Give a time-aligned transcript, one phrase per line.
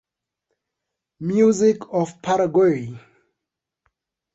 [1.19, 2.87] Music of Paraguay